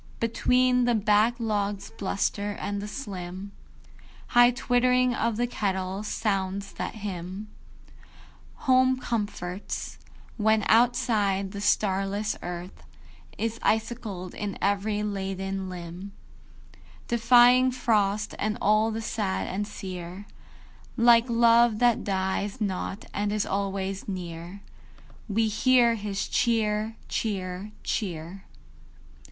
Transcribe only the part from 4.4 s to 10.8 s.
twittering of the kettle, sounds that hymn Home comforts, when,